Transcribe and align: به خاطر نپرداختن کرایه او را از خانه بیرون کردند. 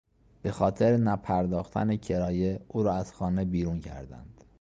به 0.41 0.51
خاطر 0.51 0.97
نپرداختن 0.97 1.95
کرایه 1.95 2.59
او 2.67 2.83
را 2.83 2.93
از 2.93 3.13
خانه 3.13 3.45
بیرون 3.45 3.79
کردند. 3.79 4.43